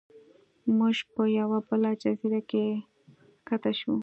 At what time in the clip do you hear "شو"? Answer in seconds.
3.79-3.93